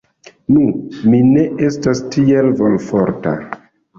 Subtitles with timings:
[0.53, 0.61] Nu,
[1.09, 3.35] mi ne estas tiel volforta.